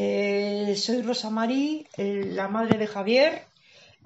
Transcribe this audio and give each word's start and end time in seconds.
Eh, 0.00 0.76
soy 0.76 1.02
Rosa 1.02 1.28
Marí, 1.28 1.84
la 1.96 2.46
madre 2.46 2.78
de 2.78 2.86
Javier. 2.86 3.42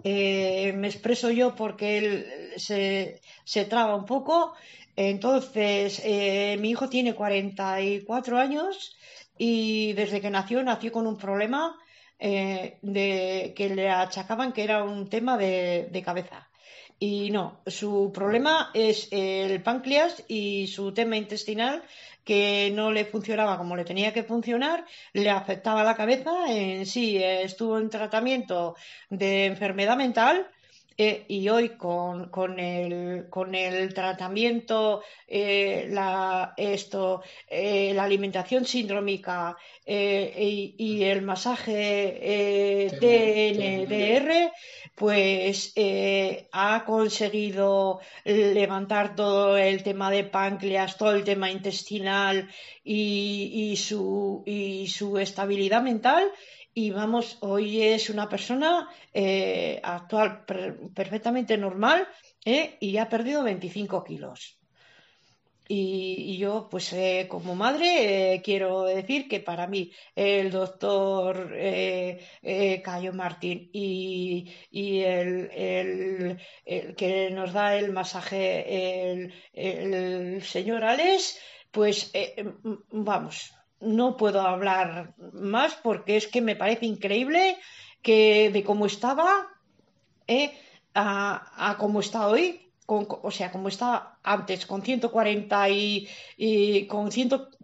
Eh, 0.02 0.72
me 0.74 0.88
expreso 0.88 1.30
yo 1.30 1.54
porque 1.54 1.98
él 1.98 2.26
se, 2.56 3.20
se 3.44 3.66
traba 3.66 3.94
un 3.94 4.06
poco. 4.06 4.54
Entonces, 4.96 6.00
eh, 6.02 6.56
mi 6.60 6.70
hijo 6.70 6.88
tiene 6.88 7.14
44 7.14 8.38
años 8.38 8.96
y 9.36 9.92
desde 9.92 10.22
que 10.22 10.30
nació, 10.30 10.62
nació 10.62 10.92
con 10.92 11.06
un 11.06 11.18
problema 11.18 11.76
de, 12.18 13.52
que 13.54 13.68
le 13.68 13.90
achacaban 13.90 14.52
que 14.54 14.64
era 14.64 14.84
un 14.84 15.10
tema 15.10 15.36
de 15.36 16.02
cabeza. 16.04 16.51
Y 16.98 17.30
no, 17.30 17.60
su 17.66 18.12
problema 18.14 18.70
es 18.74 19.08
el 19.10 19.62
páncreas 19.62 20.24
y 20.28 20.68
su 20.68 20.92
tema 20.92 21.16
intestinal 21.16 21.82
que 22.24 22.70
no 22.72 22.92
le 22.92 23.04
funcionaba 23.04 23.58
como 23.58 23.74
le 23.76 23.84
tenía 23.84 24.12
que 24.12 24.22
funcionar, 24.22 24.84
le 25.12 25.30
afectaba 25.30 25.82
la 25.82 25.96
cabeza, 25.96 26.30
en 26.48 26.86
sí 26.86 27.16
estuvo 27.20 27.78
en 27.78 27.90
tratamiento 27.90 28.76
de 29.10 29.46
enfermedad 29.46 29.96
mental 29.96 30.48
eh, 30.96 31.24
y 31.28 31.48
hoy 31.48 31.70
con, 31.70 32.28
con, 32.28 32.58
el, 32.58 33.28
con 33.30 33.54
el 33.54 33.94
tratamiento, 33.94 35.02
eh, 35.26 35.86
la, 35.90 36.52
esto, 36.56 37.22
eh, 37.48 37.92
la 37.94 38.04
alimentación 38.04 38.64
sindrómica 38.64 39.56
y, 39.86 40.74
y, 40.78 41.02
el 41.04 41.22
masaje 41.22 42.88
TNDR, 43.00 44.52
pues 44.94 45.72
ha 46.52 46.84
conseguido 46.84 48.00
levantar 48.24 49.16
todo 49.16 49.56
el 49.56 49.82
tema 49.82 50.10
de 50.10 50.24
páncreas, 50.24 50.96
todo 50.96 51.12
el 51.12 51.24
tema 51.24 51.50
intestinal 51.50 52.48
y, 52.84 53.50
y, 53.72 53.76
su, 53.76 54.42
y 54.46 54.86
su 54.88 55.18
estabilidad 55.18 55.82
mental 55.82 56.30
y 56.74 56.90
vamos, 56.90 57.36
hoy 57.40 57.82
es 57.82 58.08
una 58.08 58.28
persona 58.28 58.88
eh, 59.12 59.78
actual 59.82 60.44
perfectamente 60.94 61.58
normal 61.58 62.08
eh, 62.44 62.76
y 62.80 62.96
ha 62.96 63.08
perdido 63.08 63.42
25 63.42 64.02
kilos. 64.04 64.58
Y, 65.68 66.36
yo, 66.38 66.68
pues 66.70 66.92
eh, 66.92 67.26
como 67.28 67.54
madre, 67.54 68.40
quiero 68.44 68.84
decir 68.84 69.28
que 69.28 69.40
para 69.40 69.66
mí 69.66 69.92
el 70.14 70.50
doctor 70.50 71.50
Cayo 72.84 73.12
Martín 73.12 73.70
y, 73.72 74.50
el, 75.00 76.38
que 76.96 77.30
nos 77.32 77.52
da 77.52 77.76
el 77.76 77.92
masaje, 77.92 79.10
el, 79.12 79.34
el 79.54 80.42
señor 80.42 80.84
Alex, 80.84 81.38
pues 81.70 82.12
vamos, 82.90 83.54
no 83.82 84.16
puedo 84.16 84.40
hablar 84.40 85.14
más 85.32 85.74
porque 85.74 86.16
es 86.16 86.28
que 86.28 86.40
me 86.40 86.56
parece 86.56 86.86
increíble 86.86 87.58
que 88.00 88.50
de 88.52 88.62
cómo 88.62 88.86
estaba 88.86 89.48
eh, 90.26 90.52
a, 90.94 91.76
cómo 91.78 92.00
está 92.00 92.28
hoy, 92.28 92.71
o 92.86 93.30
sea, 93.30 93.50
como 93.50 93.68
estaba 93.68 94.18
antes, 94.22 94.66
con 94.66 94.82
140 94.82 95.68
y, 95.70 96.86
con 96.88 97.10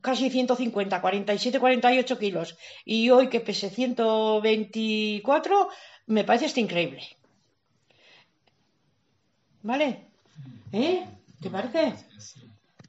casi 0.00 0.30
150, 0.30 1.00
47, 1.00 1.60
48 1.60 2.18
kilos, 2.18 2.56
y 2.84 3.10
hoy 3.10 3.28
que 3.28 3.40
pese 3.40 3.70
124, 3.70 5.68
me 6.06 6.24
parece 6.24 6.46
esto 6.46 6.60
increíble. 6.60 7.02
¿Vale? 9.62 10.06
¿Eh? 10.72 11.04
¿Te 11.40 11.50
parece? 11.50 11.94